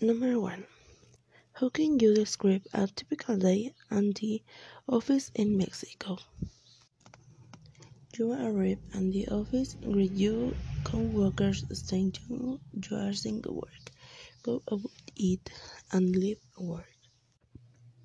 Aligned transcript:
Number 0.00 0.40
one. 0.40 0.64
How 1.52 1.68
can 1.68 1.98
you 2.00 2.14
describe 2.14 2.62
a 2.72 2.86
typical 2.88 3.36
day 3.36 3.74
at 3.90 4.14
the 4.16 4.42
office 4.88 5.30
in 5.34 5.56
Mexico? 5.56 6.18
You 8.16 8.32
arrive 8.32 8.78
at 8.94 9.10
the 9.12 9.28
office, 9.28 9.76
greet 9.82 10.12
your 10.12 10.54
co-workers, 10.84 11.64
saying 11.72 12.14
you, 12.28 12.60
you 12.72 12.96
are 12.96 13.12
seeing 13.12 13.42
work, 13.46 13.90
go 14.42 14.62
out, 14.72 14.90
eat, 15.16 15.50
and 15.92 16.16
leave 16.16 16.40
work. 16.58 16.88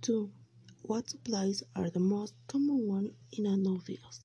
2. 0.01 0.31
What 0.83 1.09
supplies 1.09 1.63
are 1.75 1.89
the 1.89 1.99
most 1.99 2.33
common 2.47 2.87
one 2.87 3.11
in 3.31 3.45
an 3.45 3.65
office? 3.67 4.21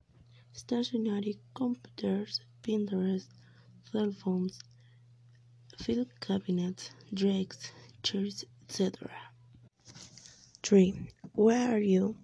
Stationary 0.53 1.39
computers, 1.55 2.41
printers, 2.63 3.29
cell 3.91 4.13
phones, 4.13 4.59
file 5.91 6.07
cabinets, 6.21 6.91
desks, 7.13 7.73
chairs, 8.05 8.45
etc. 8.63 9.11
3. 10.63 10.95
Where 11.35 11.75
are 11.75 11.81
you 11.81 12.15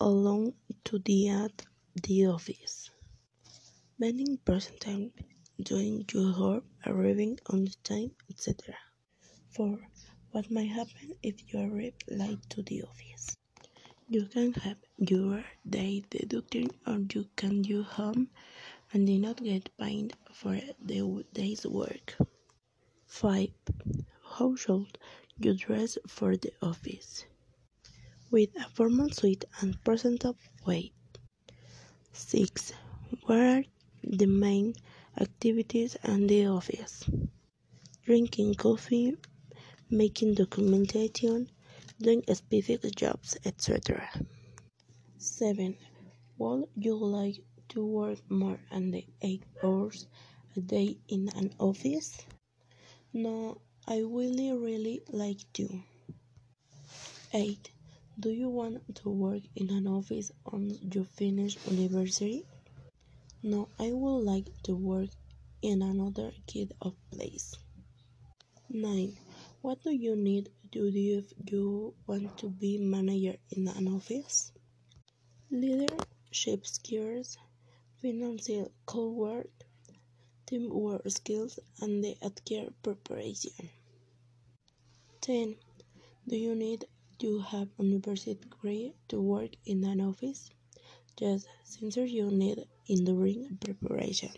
alone 0.00 0.54
to 0.84 0.98
the 0.98 1.28
at 1.28 1.62
the 2.02 2.26
office? 2.26 2.90
Being 4.00 4.38
present 4.44 4.80
time, 4.80 5.12
doing 5.62 6.04
your 6.12 6.34
work, 6.40 6.64
arriving 6.84 7.38
on 7.48 7.68
time, 7.84 8.10
etc. 8.28 8.74
4. 9.50 9.78
What 10.32 10.50
might 10.50 10.70
happen 10.70 11.14
if 11.22 11.36
you 11.52 11.60
arrive 11.60 11.94
late 12.08 12.42
to 12.50 12.62
the 12.62 12.82
office? 12.82 13.36
You 14.08 14.26
can 14.26 14.52
have 14.54 14.78
your 14.98 15.44
day 15.68 16.02
deducted 16.10 16.72
or 16.84 16.98
you 17.14 17.26
can 17.36 17.62
do 17.62 17.84
home 17.84 18.30
and 18.92 19.06
do 19.06 19.16
not 19.18 19.42
get 19.42 19.70
paid 19.78 20.14
for 20.32 20.58
the 20.84 21.24
day's 21.32 21.64
work. 21.64 22.16
5. 23.06 23.48
How 24.38 24.56
should 24.56 24.98
you 25.38 25.54
dress 25.54 25.96
for 26.06 26.36
the 26.36 26.52
office? 26.60 27.24
With 28.30 28.50
a 28.56 28.68
formal 28.68 29.10
suit 29.10 29.44
and 29.60 29.82
presentable 29.84 30.36
way. 30.66 30.92
6. 32.12 32.72
What 33.24 33.38
are 33.38 33.64
the 34.02 34.26
main 34.26 34.74
activities 35.18 35.96
in 36.04 36.26
the 36.26 36.46
office? 36.46 37.08
Drinking 38.04 38.54
coffee, 38.54 39.16
making 39.90 40.34
documentation, 40.34 41.50
doing 42.00 42.22
specific 42.34 42.96
jobs, 42.96 43.36
etc. 43.44 44.08
7. 45.18 45.76
Would 46.38 46.68
you 46.76 46.96
like 46.96 47.42
to 47.70 47.84
work 47.84 48.18
more 48.28 48.58
than 48.70 49.02
8 49.22 49.42
hours 49.62 50.06
a 50.56 50.60
day 50.60 50.98
in 51.08 51.30
an 51.36 51.52
office? 51.58 52.26
No, 53.12 53.60
I 53.86 53.98
really, 53.98 54.52
really 54.52 55.02
like 55.10 55.40
to. 55.54 55.82
8. 57.32 57.70
Do 58.18 58.30
you 58.30 58.48
want 58.48 58.94
to 58.96 59.10
work 59.10 59.42
in 59.54 59.70
an 59.70 59.86
office 59.86 60.32
once 60.50 60.78
you 60.82 61.04
finish 61.04 61.56
university? 61.70 62.44
No, 63.42 63.68
I 63.78 63.92
would 63.92 64.24
like 64.24 64.46
to 64.64 64.74
work 64.74 65.10
in 65.62 65.82
another 65.82 66.32
kind 66.52 66.72
of 66.80 66.94
place. 67.10 67.54
9. 68.70 69.16
What 69.62 69.82
do 69.82 69.90
you 69.90 70.16
need 70.16 70.50
to 70.72 70.90
do 70.90 71.18
if 71.18 71.32
you 71.50 71.94
want 72.06 72.36
to 72.38 72.48
be 72.48 72.78
manager 72.78 73.36
in 73.50 73.68
an 73.68 73.88
office? 73.88 74.52
Leadership 75.50 76.66
skills, 76.66 77.38
financial 78.00 78.70
work, 79.14 79.65
teamwork 80.46 81.02
skills, 81.10 81.58
and 81.80 82.02
the 82.02 82.16
healthcare 82.22 82.72
preparation. 82.82 83.68
10. 85.20 85.56
Do 86.28 86.36
you 86.36 86.54
need 86.54 86.86
to 87.18 87.40
have 87.40 87.68
a 87.78 87.84
university 87.84 88.34
degree 88.34 88.94
to 89.08 89.20
work 89.20 89.50
in 89.64 89.84
an 89.84 90.00
office? 90.00 90.50
Yes, 91.18 91.46
since 91.64 91.96
you 91.96 92.30
need 92.30 92.66
in 92.86 93.04
during 93.04 93.58
preparation. 93.60 94.30